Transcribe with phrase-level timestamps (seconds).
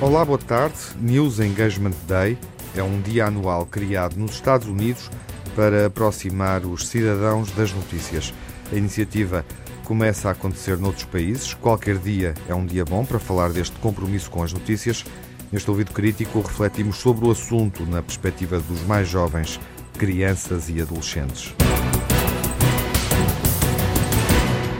[0.00, 0.76] Olá, boa tarde.
[1.00, 2.38] News Engagement Day
[2.76, 5.10] é um dia anual criado nos Estados Unidos
[5.56, 8.32] para aproximar os cidadãos das notícias.
[8.72, 9.44] A iniciativa
[9.84, 11.52] começa a acontecer noutros países.
[11.52, 15.04] Qualquer dia é um dia bom para falar deste compromisso com as notícias.
[15.50, 19.58] Neste ouvido crítico, refletimos sobre o assunto na perspectiva dos mais jovens,
[19.98, 21.52] crianças e adolescentes.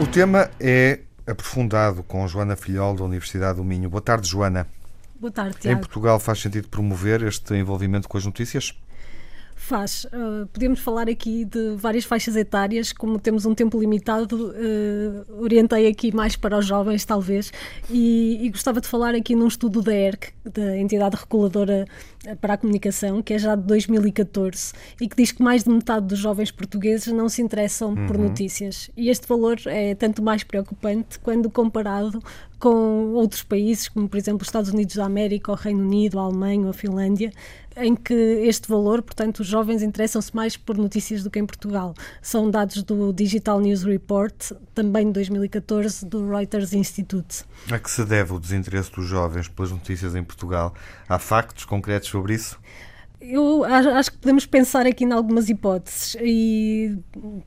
[0.00, 3.90] O tema é aprofundado com Joana Filhol, da Universidade do Minho.
[3.90, 4.77] Boa tarde, Joana.
[5.20, 5.78] Boa tarde, Tiago.
[5.78, 8.74] Em Portugal faz sentido promover este envolvimento com as notícias?
[9.68, 10.04] Faz.
[10.06, 15.86] Uh, podemos falar aqui de várias faixas etárias, como temos um tempo limitado, uh, orientei
[15.86, 17.52] aqui mais para os jovens, talvez,
[17.90, 21.84] e, e, gostava de falar aqui num estudo da ERC, da Entidade Reguladora
[22.40, 24.72] para a Comunicação, que é já de 2014,
[25.02, 28.06] e que diz que mais de metade dos jovens portugueses não se interessam uhum.
[28.06, 28.90] por notícias.
[28.96, 32.22] E este valor é tanto mais preocupante quando comparado
[32.58, 36.22] com outros países, como por exemplo os Estados Unidos da América, o Reino Unido, a
[36.22, 37.32] Alemanha ou a Finlândia,
[37.78, 41.94] em que este valor, portanto, os jovens interessam-se mais por notícias do que em Portugal.
[42.20, 47.44] São dados do Digital News Report, também de 2014, do Reuters Institute.
[47.70, 50.74] A que se deve o desinteresse dos jovens pelas notícias em Portugal?
[51.08, 52.58] Há factos concretos sobre isso?
[53.20, 56.96] Eu acho que podemos pensar aqui em algumas hipóteses e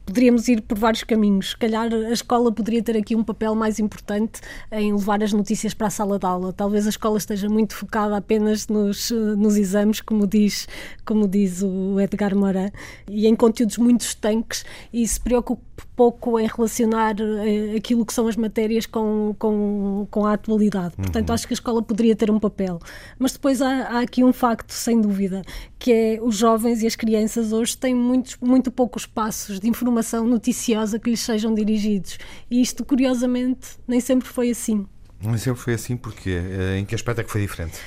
[0.06, 1.52] poderíamos ir por vários caminhos.
[1.52, 5.74] Se calhar a escola poderia ter aqui um papel mais importante em levar as notícias
[5.74, 6.52] para a sala de aula.
[6.52, 10.68] Talvez a escola esteja muito focada apenas nos, nos exames, como diz,
[11.06, 12.70] como diz o Edgar Morin,
[13.10, 15.64] e em conteúdos muito estanques e se preocupe
[15.96, 20.96] pouco em relacionar uh, aquilo que são as matérias com, com, com a atualidade.
[20.96, 21.36] Portanto, uhum.
[21.36, 22.80] acho que a escola poderia ter um papel.
[23.20, 25.42] Mas depois há, há, aqui um facto, sem dúvida,
[25.78, 30.26] que é os jovens e as crianças hoje têm muitos, muito poucos passos de informação
[30.26, 32.18] noticiosa que lhes sejam dirigidos.
[32.50, 34.86] E isto, curiosamente, nem sempre foi assim.
[35.22, 37.78] Nem sempre foi assim, porque eh, em que aspecto é que foi diferente?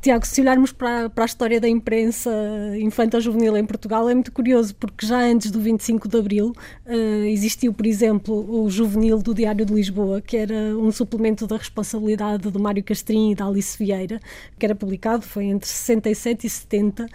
[0.00, 2.30] Tiago, se olharmos para, para a história da imprensa
[2.78, 6.54] infantil-juvenil em Portugal, é muito curioso, porque já antes do 25 de Abril
[6.86, 8.34] uh, existiu, por exemplo,
[8.64, 13.32] o Juvenil do Diário de Lisboa, que era um suplemento da responsabilidade do Mário Castrinho
[13.32, 14.18] e da Alice Vieira,
[14.58, 17.08] que era publicado, foi entre 67 e 70, uh,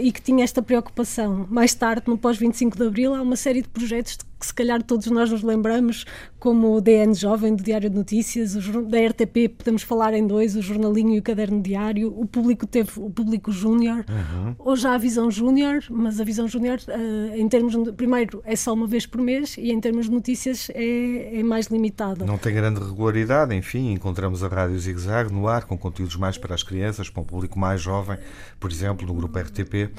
[0.00, 1.44] e que tinha esta preocupação.
[1.50, 5.06] Mais tarde, no pós-25 de Abril, há uma série de projetos que se calhar todos
[5.06, 6.04] nós nos lembramos,
[6.38, 10.54] como o DN Jovem, do Diário de Notícias, o, da RTP, podemos falar em dois,
[10.54, 14.54] o Jornalinho e o Caderno Diário, o público teve o público júnior, uhum.
[14.58, 18.54] hoje há a Visão Júnior, mas a Visão Júnior, uh, em termos, de, primeiro, é
[18.54, 22.24] só uma vez por mês e em termos de notícias é, é mais limitada.
[22.24, 26.36] Não tem grande regularidade, enfim, encontramos a Rádio Zig Zag no ar, com conteúdos mais
[26.36, 28.18] para as crianças, para um público mais jovem,
[28.60, 29.90] por exemplo, no grupo RTP.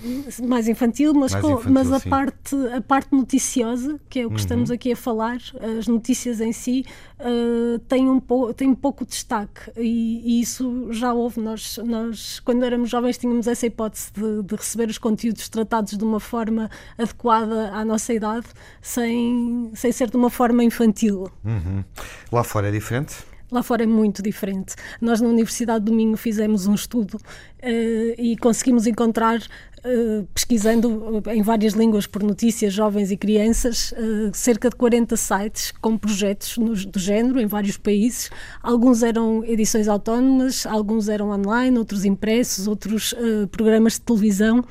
[0.47, 4.29] Mais infantil, mas, mais com, infantil, mas a, parte, a parte noticiosa, que é o
[4.29, 4.39] que uhum.
[4.39, 5.37] estamos aqui a falar,
[5.77, 6.85] as notícias em si,
[7.19, 8.21] uh, têm, um
[8.55, 11.39] têm pouco destaque e, e, isso já houve.
[11.39, 16.03] Nós, nós, quando éramos jovens, tínhamos essa hipótese de, de, receber os conteúdos tratados de
[16.03, 18.47] uma forma adequada à nossa idade,
[18.81, 21.31] sem, sem ser de uma forma infantil.
[21.43, 21.83] Uhum.
[22.31, 23.15] Lá fora é diferente?
[23.49, 24.75] Lá fora é muito diferente.
[24.99, 31.41] Nós na Universidade do Minho fizemos um estudo uh, e conseguimos encontrar, uh, pesquisando em
[31.41, 36.99] várias línguas por notícias, jovens e crianças, uh, cerca de 40 sites com projetos do
[36.99, 38.29] género em vários países.
[38.61, 43.13] Alguns eram edições autónomas, alguns eram online, outros impressos, outros
[43.49, 44.61] programas de televisão.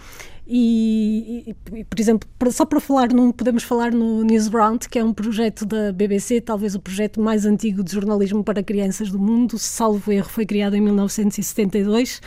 [0.47, 1.16] E,
[1.47, 5.65] e, por exemplo, só para falar num, podemos falar no Newsround, que é um projeto
[5.65, 10.29] da BBC, talvez o projeto mais antigo de jornalismo para crianças do mundo, salvo erro,
[10.29, 12.21] foi criado em 1972.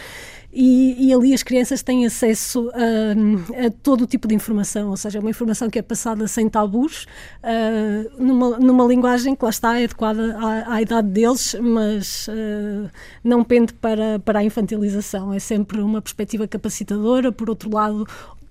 [0.52, 4.98] E, e, ali as crianças têm acesso a, a, todo o tipo de informação, ou
[4.98, 7.06] seja, uma informação que é passada sem tabus,
[7.44, 12.90] uh, numa, numa linguagem que lá está adequada à, à idade deles, mas uh,
[13.24, 15.32] não pende para, para a infantilização.
[15.32, 17.32] É sempre uma perspectiva capacitadora.
[17.32, 18.08] Por outro lado,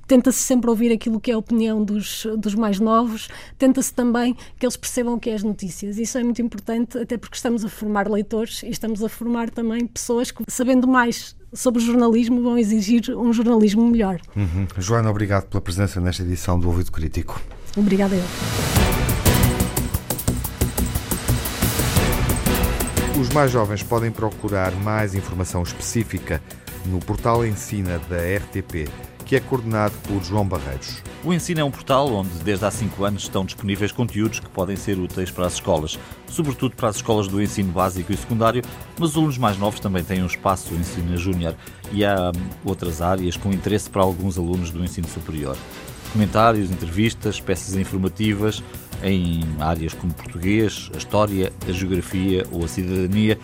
[0.08, 3.28] tenta-se sempre ouvir aquilo que é a opinião dos, dos mais novos,
[3.58, 5.98] tenta-se também que eles percebam o que é as notícias.
[5.98, 9.86] Isso é muito importante, até porque estamos a formar leitores e estamos a formar também
[9.86, 14.18] pessoas que, sabendo mais sobre jornalismo, vão exigir um jornalismo melhor.
[14.34, 14.66] Uhum.
[14.78, 17.40] Joana, obrigado pela presença nesta edição do Ouvido Crítico.
[17.76, 18.24] Obrigada eu.
[23.20, 26.40] Os mais jovens podem procurar mais informação específica
[26.86, 28.88] no portal Ensina da RTP
[29.28, 31.02] que é coordenado por João Barreiros.
[31.22, 34.74] O Ensino é um portal onde, desde há cinco anos, estão disponíveis conteúdos que podem
[34.74, 38.62] ser úteis para as escolas, sobretudo para as escolas do ensino básico e secundário,
[38.98, 41.54] mas os alunos mais novos também têm um espaço no ensino júnior
[41.92, 45.58] e há hum, outras áreas com interesse para alguns alunos do ensino superior.
[46.10, 48.62] Comentários, entrevistas, peças informativas
[49.02, 53.38] em áreas como português, a história, a geografia ou a cidadania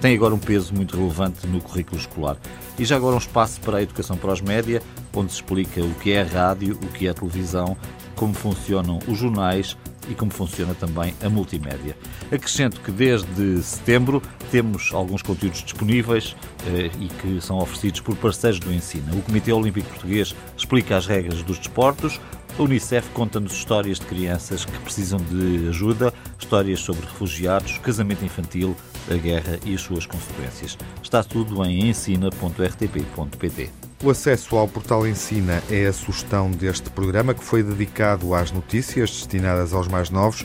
[0.00, 2.36] tem agora um peso muito relevante no currículo escolar.
[2.78, 4.82] E já agora um espaço para a educação para os média,
[5.14, 7.76] onde se explica o que é a rádio, o que é a televisão,
[8.16, 9.76] como funcionam os jornais
[10.08, 11.96] e como funciona também a multimédia.
[12.32, 16.34] Acrescento que desde setembro temos alguns conteúdos disponíveis
[16.66, 19.16] eh, e que são oferecidos por parceiros do ensino.
[19.16, 22.20] O Comitê Olímpico Português explica as regras dos desportos,
[22.60, 28.76] a Unicef conta-nos histórias de crianças que precisam de ajuda, histórias sobre refugiados, casamento infantil,
[29.10, 30.76] a guerra e as suas consequências.
[31.02, 33.70] Está tudo em ensina.rtp.pt.
[34.04, 39.10] O acesso ao portal Ensina é a sugestão deste programa que foi dedicado às notícias
[39.10, 40.44] destinadas aos mais novos.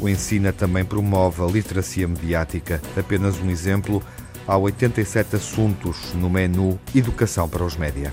[0.00, 2.80] O Ensina também promove a literacia mediática.
[2.96, 4.00] Apenas um exemplo,
[4.46, 8.12] há 87 assuntos no menu Educação para os Média.